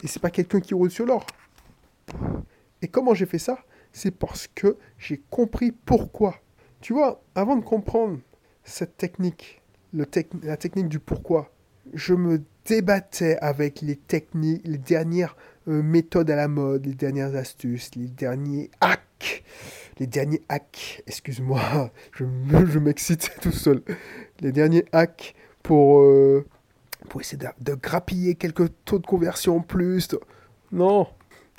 Et 0.03 0.07
c'est 0.07 0.21
pas 0.21 0.31
quelqu'un 0.31 0.61
qui 0.61 0.75
roule 0.75 0.91
sur 0.91 1.07
l'or. 1.07 1.27
Et 2.83 2.89
comment 2.89 3.15
j'ai 3.15 3.27
fait 3.27 3.39
ça? 3.39 3.59
C'est 3.93 4.11
parce 4.11 4.49
que 4.49 4.77
j'ai 4.99 5.21
compris 5.31 5.73
pourquoi. 5.73 6.37
Tu 6.81 6.93
vois, 6.93 7.23
avant 7.35 7.57
de 7.57 7.65
comprendre 7.65 8.19
cette 8.65 8.97
technique, 8.97 9.61
la 9.93 10.07
technique 10.57 10.89
du 10.89 10.99
pourquoi, 10.99 11.51
je 11.93 12.15
me 12.15 12.43
débattais 12.65 13.37
avec 13.39 13.81
les 13.81 13.97
techniques, 13.97 14.63
les 14.65 14.79
dernières 14.79 15.37
euh, 15.69 15.83
méthodes 15.83 16.31
à 16.31 16.37
la 16.37 16.49
mode, 16.49 16.87
les 16.87 16.95
dernières 16.95 17.35
astuces, 17.35 17.91
les 17.97 18.09
derniers 18.09 18.71
hacks. 18.81 19.45
Les 19.99 20.07
derniers 20.07 20.43
hacks, 20.49 21.03
excuse-moi, 21.07 21.91
je, 22.15 22.25
je 22.67 22.79
m'excite 22.79 23.31
tout 23.43 23.53
seul. 23.53 23.83
Les 24.41 24.53
derniers 24.53 24.85
hacks 24.93 25.35
pour, 25.63 26.01
euh, 26.01 26.47
pour 27.09 27.21
essayer 27.21 27.39
de, 27.39 27.47
de, 27.61 27.75
grappiller 27.75 28.35
quelques 28.35 28.71
taux 28.85 28.99
de 28.99 29.07
conversion 29.07 29.57
en 29.57 29.61
plus. 29.61 30.09
Non, 30.73 31.07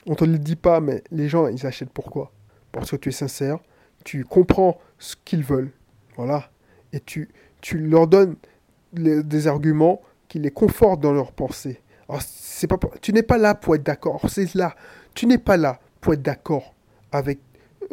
on 0.08 0.15
te 0.15 0.25
le 0.25 0.39
dit 0.39 0.55
pas, 0.55 0.79
mais 0.79 1.03
les 1.12 1.29
gens, 1.29 1.48
ils 1.48 1.65
achètent 1.65 1.91
pourquoi 1.91 2.31
Parce 2.72 2.91
que 2.91 2.96
tu 2.96 3.10
es 3.10 3.12
sincère, 3.12 3.60
tu 4.03 4.24
comprends 4.24 4.79
ce 4.98 5.15
qu'ils 5.24 5.43
veulent, 5.43 5.72
voilà, 6.15 6.50
et 6.93 7.00
tu, 7.00 7.29
tu 7.62 7.77
leur 7.77 8.08
donnes 8.08 8.36
des 8.93 9.48
arguments 9.48 10.01
qui 10.27 10.39
les 10.39 10.51
confortent 10.51 11.01
dans 11.01 11.13
leur 11.13 11.31
pensée. 11.31 11.81
Alors, 12.10 12.22
c'est 12.25 12.67
pas, 12.67 12.77
tu 13.01 13.13
n'es 13.13 13.24
pas 13.24 13.38
là 13.38 13.55
pour 13.55 13.75
être 13.75 13.84
d'accord, 13.84 14.22
c'est 14.27 14.53
là. 14.55 14.75
Tu 15.13 15.25
n'es 15.25 15.38
pas 15.38 15.58
là 15.58 15.79
pour 16.01 16.13
être 16.13 16.22
d'accord 16.22 16.74
avec 17.12 17.39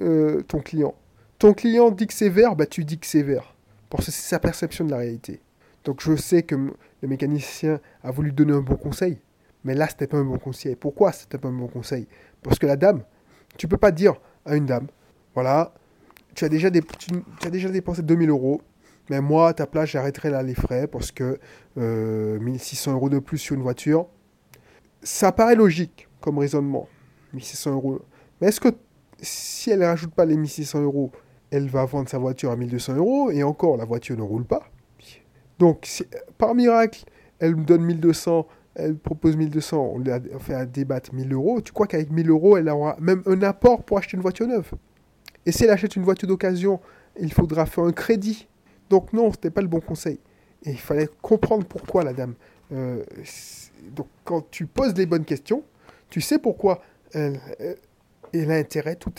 euh, 0.00 0.42
ton 0.42 0.60
client. 0.60 0.94
Ton 1.38 1.52
client 1.52 1.90
dit 1.90 2.06
que 2.06 2.14
c'est 2.14 2.28
vert, 2.28 2.56
bah 2.56 2.66
tu 2.66 2.84
dis 2.84 2.98
que 2.98 3.06
c'est 3.06 3.22
vert. 3.22 3.54
Parce 3.90 4.06
que 4.06 4.12
c'est 4.12 4.28
sa 4.28 4.38
perception 4.38 4.84
de 4.84 4.90
la 4.90 4.98
réalité. 4.98 5.40
Donc 5.84 6.00
je 6.00 6.16
sais 6.16 6.42
que 6.42 6.54
le 6.54 7.08
mécanicien 7.08 7.80
a 8.02 8.10
voulu 8.10 8.32
donner 8.32 8.52
un 8.52 8.60
bon 8.60 8.76
conseil, 8.76 9.18
mais 9.64 9.74
là, 9.74 9.88
c'était 9.88 10.06
pas 10.06 10.18
un 10.18 10.24
bon 10.24 10.38
conseil. 10.38 10.76
Pourquoi 10.76 11.12
c'était 11.12 11.38
pas 11.38 11.48
un 11.48 11.52
bon 11.52 11.68
conseil? 11.68 12.06
Parce 12.42 12.58
que 12.58 12.66
la 12.66 12.76
dame, 12.76 13.02
tu 13.56 13.68
peux 13.68 13.76
pas 13.76 13.90
dire 13.90 14.14
à 14.44 14.56
une 14.56 14.66
dame, 14.66 14.86
voilà, 15.34 15.74
tu 16.34 16.44
as 16.44 16.48
déjà, 16.48 16.70
tu, 16.70 17.14
as 17.44 17.50
déjà 17.50 17.68
dépensé 17.68 18.02
2000 18.02 18.30
euros, 18.30 18.62
mais 19.10 19.20
moi, 19.20 19.48
à 19.48 19.54
ta 19.54 19.66
place, 19.66 19.90
j'arrêterai 19.90 20.30
là 20.30 20.42
les 20.42 20.54
frais 20.54 20.86
parce 20.86 21.10
que 21.10 21.38
euh, 21.78 22.38
1600 22.40 22.92
euros 22.92 23.08
de 23.08 23.18
plus 23.18 23.38
sur 23.38 23.54
une 23.54 23.62
voiture, 23.62 24.06
ça 25.02 25.32
paraît 25.32 25.54
logique 25.54 26.08
comme 26.20 26.38
raisonnement. 26.38 26.88
1600 27.32 27.72
euros. 27.72 28.00
Mais 28.40 28.48
est-ce 28.48 28.60
que 28.60 28.68
si 29.20 29.70
elle 29.70 29.80
ne 29.80 29.86
rajoute 29.86 30.14
pas 30.14 30.24
les 30.24 30.36
1600 30.36 30.82
euros, 30.82 31.10
elle 31.50 31.68
va 31.68 31.84
vendre 31.84 32.08
sa 32.08 32.18
voiture 32.18 32.50
à 32.50 32.56
1200 32.56 32.96
euros 32.96 33.30
et 33.30 33.42
encore, 33.42 33.76
la 33.76 33.84
voiture 33.84 34.16
ne 34.16 34.22
roule 34.22 34.44
pas? 34.44 34.70
Donc, 35.58 35.88
par 36.36 36.54
miracle, 36.54 37.04
elle 37.40 37.56
me 37.56 37.64
donne 37.64 37.82
1200, 37.82 38.46
elle 38.78 38.96
propose 38.96 39.36
1200, 39.36 39.92
on 39.94 39.98
lui 39.98 40.10
a 40.10 40.20
fait 40.38 40.54
un 40.54 40.64
débat 40.64 41.00
1000 41.12 41.32
euros. 41.32 41.60
Tu 41.60 41.72
crois 41.72 41.86
qu'avec 41.86 42.10
1000 42.10 42.30
euros, 42.30 42.56
elle 42.56 42.68
aura 42.68 42.96
même 43.00 43.22
un 43.26 43.42
apport 43.42 43.82
pour 43.82 43.98
acheter 43.98 44.16
une 44.16 44.22
voiture 44.22 44.46
neuve? 44.46 44.70
Et 45.44 45.52
si 45.52 45.64
elle 45.64 45.70
achète 45.70 45.96
une 45.96 46.04
voiture 46.04 46.28
d'occasion, 46.28 46.80
il 47.20 47.32
faudra 47.32 47.66
faire 47.66 47.84
un 47.84 47.92
crédit. 47.92 48.48
Donc, 48.88 49.12
non, 49.12 49.30
ce 49.30 49.36
n'était 49.36 49.50
pas 49.50 49.62
le 49.62 49.68
bon 49.68 49.80
conseil. 49.80 50.20
Et 50.64 50.70
il 50.70 50.78
fallait 50.78 51.08
comprendre 51.20 51.66
pourquoi 51.66 52.04
la 52.04 52.12
dame. 52.12 52.34
Euh, 52.72 53.02
donc, 53.90 54.06
quand 54.24 54.48
tu 54.50 54.66
poses 54.66 54.94
les 54.94 55.06
bonnes 55.06 55.24
questions, 55.24 55.64
tu 56.08 56.20
sais 56.20 56.38
pourquoi 56.38 56.80
elle, 57.12 57.40
elle 58.32 58.50
a 58.50 58.56
intérêt, 58.56 58.96
tout, 58.96 59.12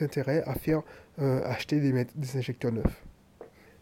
intérêt 0.00 0.42
à 0.46 0.54
faire 0.54 0.82
euh, 1.20 1.42
acheter 1.44 1.80
des, 1.80 1.92
des, 2.14 2.36
injecteurs 2.36 2.72
neufs. 2.72 3.04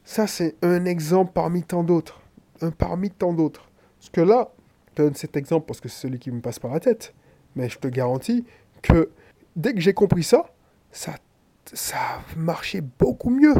Ça, 0.04 0.26
c'est 0.26 0.56
un 0.62 0.84
exemple 0.84 1.32
parmi 1.34 1.62
tant 1.62 1.82
d'autres. 1.82 2.20
Un 2.60 2.70
parmi 2.70 3.10
tant 3.10 3.32
d'autres. 3.32 3.70
Parce 3.98 4.10
que 4.10 4.20
là, 4.20 4.50
donne 4.94 5.14
cet 5.14 5.36
exemple 5.36 5.66
parce 5.66 5.80
que 5.80 5.88
c'est 5.88 6.00
celui 6.00 6.18
qui 6.18 6.30
me 6.30 6.40
passe 6.40 6.58
par 6.58 6.72
la 6.72 6.80
tête. 6.80 7.14
Mais 7.56 7.68
je 7.68 7.78
te 7.78 7.88
garantis 7.88 8.44
que 8.82 9.10
dès 9.56 9.74
que 9.74 9.80
j'ai 9.80 9.94
compris 9.94 10.24
ça, 10.24 10.46
ça, 10.90 11.14
ça 11.72 11.96
a 11.96 12.36
marché 12.36 12.80
beaucoup 12.80 13.30
mieux 13.30 13.54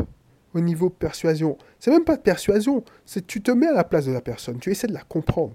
au 0.54 0.60
niveau 0.60 0.90
persuasion. 0.90 1.58
C'est 1.78 1.90
même 1.90 2.04
pas 2.04 2.16
de 2.16 2.22
persuasion, 2.22 2.84
c'est 3.04 3.26
tu 3.26 3.42
te 3.42 3.50
mets 3.50 3.66
à 3.66 3.72
la 3.72 3.84
place 3.84 4.06
de 4.06 4.12
la 4.12 4.20
personne, 4.20 4.58
tu 4.58 4.70
essaies 4.70 4.86
de 4.86 4.94
la 4.94 5.02
comprendre. 5.02 5.54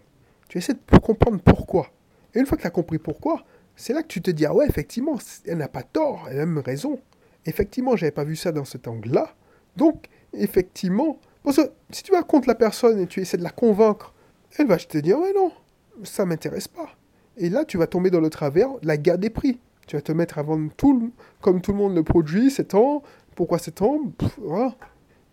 Tu 0.50 0.58
essaies 0.58 0.74
de 0.74 0.98
comprendre 0.98 1.40
pourquoi. 1.42 1.92
Et 2.34 2.40
une 2.40 2.46
fois 2.46 2.58
que 2.58 2.64
tu 2.64 2.68
as 2.68 2.72
compris 2.72 2.98
pourquoi, 2.98 3.46
c'est 3.76 3.94
là 3.94 4.02
que 4.02 4.08
tu 4.08 4.22
te 4.22 4.32
dis, 4.32 4.46
ah 4.46 4.54
ouais, 4.54 4.68
effectivement, 4.68 5.18
elle 5.46 5.58
n'a 5.58 5.68
pas 5.68 5.84
tort, 5.84 6.28
elle 6.30 6.40
a 6.40 6.46
même 6.46 6.58
raison. 6.60 7.00
Effectivement, 7.46 7.96
j'avais 7.96 8.12
pas 8.12 8.24
vu 8.24 8.36
ça 8.36 8.52
dans 8.52 8.66
cet 8.66 8.88
angle-là. 8.88 9.34
Donc, 9.78 10.08
effectivement, 10.34 11.20
parce 11.44 11.58
que 11.58 11.72
si 11.92 12.04
tu 12.04 12.12
vas 12.12 12.24
contre 12.24 12.48
la 12.48 12.56
personne 12.56 13.00
et 13.00 13.08
tu 13.08 13.22
essaies 13.22 13.38
de 13.38 13.44
la 13.44 13.52
convaincre, 13.52 14.14
elle 14.58 14.68
va 14.68 14.78
te 14.78 14.98
dire, 14.98 15.18
ouais, 15.20 15.34
non, 15.34 15.52
ça 16.04 16.26
m'intéresse 16.26 16.68
pas. 16.68 16.90
Et 17.38 17.50
là, 17.50 17.66
tu 17.66 17.78
vas 17.78 17.88
tomber 17.88 18.10
dans 18.10 18.20
le 18.20 18.30
travers, 18.30 18.70
la 18.84 18.98
guerre 18.98 19.18
des 19.18 19.30
prix. 19.30 19.60
Tu 19.88 19.96
vas 19.96 20.02
te 20.02 20.12
mettre 20.12 20.38
à 20.38 20.44
vendre 20.44 20.72
tout, 20.78 21.12
comme 21.42 21.62
tout 21.62 21.72
le 21.72 21.78
monde 21.78 21.96
le 21.96 22.04
produit, 22.04 22.52
c'est 22.52 22.70
temps, 22.70 23.02
pourquoi 23.36 23.58
c'est 23.58 23.72
temps, 23.72 24.00
voilà. 24.42 24.76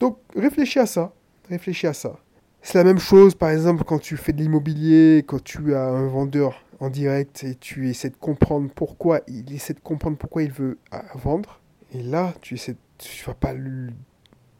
Donc, 0.00 0.18
réfléchis 0.34 0.78
à 0.78 0.86
ça, 0.86 1.12
réfléchis 1.48 1.86
à 1.86 1.92
ça. 1.92 2.16
C'est 2.62 2.78
la 2.78 2.84
même 2.84 2.98
chose, 2.98 3.34
par 3.34 3.50
exemple, 3.50 3.84
quand 3.84 3.98
tu 3.98 4.16
fais 4.16 4.32
de 4.32 4.42
l'immobilier, 4.42 5.24
quand 5.26 5.42
tu 5.42 5.74
as 5.74 5.84
un 5.84 6.08
vendeur 6.08 6.62
en 6.80 6.90
direct 6.90 7.44
et 7.44 7.54
tu 7.54 7.88
essaies 7.88 8.10
de 8.10 8.16
comprendre 8.16 8.70
pourquoi 8.74 9.20
il 9.28 9.52
essaie 9.52 9.74
de 9.74 9.80
comprendre 9.80 10.16
pourquoi 10.16 10.42
il 10.42 10.52
veut 10.52 10.78
euh, 10.92 10.98
vendre. 11.14 11.60
Et 11.92 12.02
là, 12.02 12.34
tu 12.40 12.54
essaies, 12.54 12.76
tu 12.98 13.24
vas 13.24 13.34
pas 13.34 13.54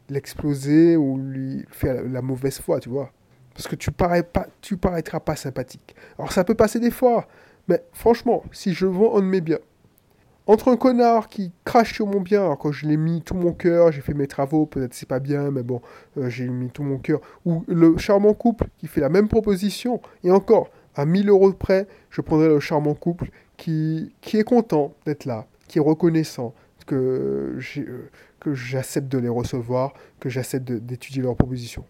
l'exploser 0.09 0.95
ou 0.95 1.17
lui 1.17 1.65
faire 1.69 2.01
la, 2.03 2.21
mauvaise 2.21 2.59
foi, 2.59 2.79
tu 2.79 2.89
vois. 2.89 3.11
Parce 3.57 3.67
que 3.67 3.75
tu 3.75 3.91
parais 3.91 4.21
pas, 4.21 4.45
tu 4.61 4.77
paraîtras 4.77 5.19
pas 5.19 5.35
sympathique. 5.35 5.95
Alors 6.19 6.31
ça 6.31 6.43
peut 6.43 6.53
passer 6.53 6.79
des 6.79 6.91
fois, 6.91 7.27
mais 7.67 7.83
franchement, 7.91 8.43
si 8.51 8.75
je 8.75 8.85
vends 8.85 9.17
un 9.17 9.21
de 9.21 9.25
mes 9.25 9.41
biens, 9.41 9.57
entre 10.45 10.67
un 10.67 10.77
connard 10.77 11.27
qui 11.27 11.51
crache 11.65 11.95
sur 11.95 12.05
mon 12.05 12.21
bien, 12.21 12.41
alors 12.41 12.59
quand 12.59 12.71
je 12.71 12.85
l'ai 12.85 12.97
mis 12.97 13.23
tout 13.23 13.33
mon 13.33 13.53
cœur, 13.53 13.91
j'ai 13.91 14.01
fait 14.01 14.13
mes 14.13 14.27
travaux, 14.27 14.67
peut-être 14.67 14.93
c'est 14.93 15.07
pas 15.07 15.19
bien, 15.19 15.49
mais 15.49 15.63
bon, 15.63 15.81
euh, 16.19 16.29
j'ai 16.29 16.47
mis 16.47 16.69
tout 16.69 16.83
mon 16.83 16.99
cœur, 16.99 17.19
ou 17.45 17.63
le 17.67 17.97
charmant 17.97 18.35
couple 18.35 18.67
qui 18.77 18.85
fait 18.85 19.01
la 19.01 19.09
même 19.09 19.27
proposition, 19.27 20.01
et 20.23 20.29
encore, 20.29 20.69
à 20.93 21.07
1000 21.07 21.27
euros 21.27 21.49
de 21.49 21.55
près, 21.55 21.87
je 22.11 22.21
prendrai 22.21 22.49
le 22.49 22.59
charmant 22.59 22.93
couple 22.93 23.31
qui, 23.57 24.13
qui 24.21 24.37
est 24.37 24.43
content 24.43 24.93
d'être 25.07 25.25
là, 25.25 25.47
qui 25.67 25.79
est 25.79 25.81
reconnaissant 25.81 26.53
que 26.85 27.57
j'accepte 28.45 29.07
de 29.09 29.17
les 29.17 29.29
recevoir, 29.29 29.93
que 30.19 30.29
j'accepte 30.29 30.71
d'étudier 30.71 31.23
leurs 31.23 31.35
propositions. 31.35 31.85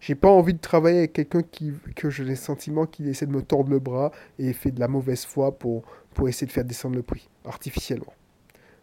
J'ai 0.00 0.14
pas 0.14 0.30
envie 0.30 0.54
de 0.54 0.58
travailler 0.58 0.98
avec 0.98 1.12
quelqu'un 1.12 1.42
qui 1.42 1.72
que 1.94 2.08
j'ai 2.08 2.24
le 2.24 2.34
sentiment 2.34 2.86
qu'il 2.86 3.06
essaie 3.08 3.26
de 3.26 3.32
me 3.32 3.42
tordre 3.42 3.70
le 3.70 3.78
bras 3.78 4.12
et 4.38 4.52
fait 4.54 4.70
de 4.70 4.80
la 4.80 4.88
mauvaise 4.88 5.26
foi 5.26 5.52
pour, 5.58 5.82
pour 6.14 6.28
essayer 6.28 6.46
de 6.46 6.52
faire 6.52 6.64
descendre 6.64 6.96
le 6.96 7.02
prix 7.02 7.28
artificiellement. 7.44 8.14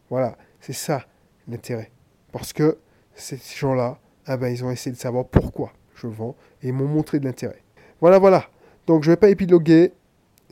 Voilà, 0.10 0.38
c'est 0.62 0.74
ça 0.74 1.06
l'intérêt. 1.48 1.92
Parce 2.32 2.54
que 2.54 2.78
ces 3.16 3.38
gens-là, 3.58 4.00
ah 4.28 4.38
ben, 4.38 4.50
ils 4.50 4.64
ont 4.64 4.70
essayé 4.70 4.96
de 4.96 5.00
savoir 5.00 5.26
pourquoi 5.26 5.74
je 5.96 6.08
vends 6.08 6.36
et 6.62 6.72
m'ont 6.72 6.88
montré 6.88 7.20
de 7.20 7.26
l'intérêt. 7.26 7.64
Voilà, 8.00 8.20
voilà. 8.20 8.46
Donc 8.86 9.04
je 9.04 9.12
vais 9.12 9.18
pas 9.18 9.30
épiloguer. 9.30 9.94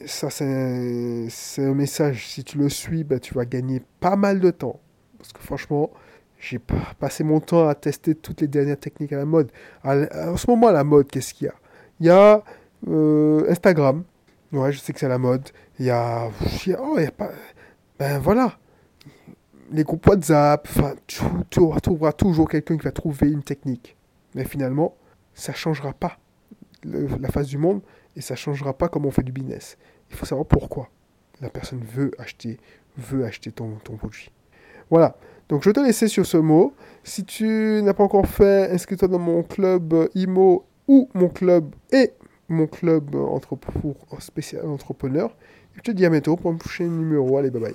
Ça, 0.06 0.30
c'est 0.30 0.46
un, 0.46 1.74
message. 1.74 2.28
Si 2.28 2.44
tu 2.44 2.58
le 2.58 2.70
suis, 2.70 3.04
bah, 3.04 3.20
tu 3.20 3.34
vas 3.34 3.46
gagner 3.46 3.82
pas 4.00 4.16
mal 4.16 4.40
de 4.40 4.52
temps. 4.52 4.80
Parce 5.18 5.32
que 5.32 5.42
franchement, 5.42 5.92
j'ai 6.46 6.60
passé 7.00 7.24
mon 7.24 7.40
temps 7.40 7.68
à 7.68 7.76
tester 7.76 8.14
toutes 8.14 8.42
les 8.42 8.48
dernières 8.48 8.80
techniques 8.80 9.14
à 9.14 9.18
la 9.18 9.26
mode. 9.26 9.52
en 9.84 10.38
ce 10.38 10.50
moment, 10.50 10.68
à 10.68 10.72
la 10.72 10.84
mode, 10.84 11.08
qu'est-ce 11.08 11.34
qu'il 11.34 11.48
y 11.48 11.50
a? 11.50 11.56
Il 12.00 12.06
y 12.06 12.10
a 12.10 12.44
euh, 12.88 13.50
Instagram. 13.50 14.04
Ouais, 14.52 14.72
je 14.72 14.80
sais 14.80 14.94
que 14.94 15.00
c'est 15.00 15.08
la 15.08 15.18
mode. 15.18 15.50
Il 15.80 15.86
y 15.86 15.90
a. 15.90 16.30
Oh, 16.80 16.96
il 16.98 17.04
y 17.04 17.08
a 17.08 17.12
pas. 17.12 17.32
Ben 17.98 18.20
voilà. 18.20 18.58
Les 19.72 19.84
groupes 19.84 20.06
WhatsApp. 20.06 20.68
Enfin, 20.70 20.94
tu, 21.08 21.24
tu 21.50 21.62
toujours 22.18 22.48
quelqu'un 22.48 22.78
qui 22.78 22.84
va 22.84 22.92
trouver 22.92 23.32
une 23.32 23.44
technique. 23.44 23.98
Mais 24.36 24.44
finalement, 24.44 24.96
ça 25.34 25.52
ne 25.54 25.58
changera 25.58 25.94
pas 25.94 26.20
la 26.84 27.30
face 27.30 27.48
du 27.48 27.58
monde 27.58 27.82
et 28.16 28.22
ça 28.22 28.36
ne 28.36 28.38
changera 28.38 28.78
pas 28.78 28.88
comment 28.88 29.08
on 29.08 29.12
fait 29.12 29.24
du 29.24 29.32
business. 29.32 29.78
Il 30.12 30.16
faut 30.16 30.26
savoir 30.26 30.46
pourquoi 30.46 30.90
la 31.42 31.50
personne 31.50 31.84
veut 31.84 32.12
acheter, 32.20 32.60
veut 32.98 33.26
acheter 33.26 33.52
ton, 33.52 33.78
ton 33.84 33.96
produit. 33.96 34.30
Voilà. 34.90 35.16
Donc 35.50 35.64
je 35.64 35.70
vais 35.70 35.74
te 35.74 35.80
laisser 35.80 36.08
sur 36.08 36.26
ce 36.26 36.38
mot. 36.38 36.74
Si 37.04 37.24
tu 37.24 37.82
n'as 37.84 37.94
pas 37.94 38.04
encore 38.04 38.28
fait, 38.28 38.72
inscris-toi 38.72 39.08
dans 39.08 39.20
mon 39.20 39.44
club 39.44 40.10
IMO 40.16 40.66
ou 40.88 41.10
mon 41.14 41.30
club 41.30 41.74
et 41.92 42.14
mon 42.48 42.68
club 42.68 43.12
pour 43.82 43.96
spécial 44.20 44.66
entrepreneur. 44.66 45.36
je 45.74 45.82
te 45.82 45.92
dis 45.92 46.06
à 46.06 46.10
bientôt 46.10 46.36
pour 46.36 46.52
un 46.52 46.56
prochain 46.56 46.86
numéro. 46.86 47.38
Allez, 47.38 47.52
bye 47.52 47.62
bye. 47.62 47.74